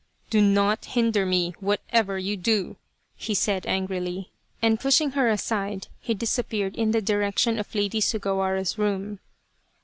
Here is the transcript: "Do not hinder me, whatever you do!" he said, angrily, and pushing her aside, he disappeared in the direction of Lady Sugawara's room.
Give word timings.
"Do 0.31 0.41
not 0.41 0.83
hinder 0.85 1.27
me, 1.27 1.53
whatever 1.59 2.17
you 2.17 2.35
do!" 2.35 2.75
he 3.15 3.35
said, 3.35 3.67
angrily, 3.67 4.31
and 4.59 4.79
pushing 4.79 5.11
her 5.11 5.29
aside, 5.29 5.89
he 5.99 6.15
disappeared 6.15 6.75
in 6.75 6.89
the 6.89 7.03
direction 7.03 7.59
of 7.59 7.75
Lady 7.75 7.99
Sugawara's 8.01 8.79
room. 8.79 9.19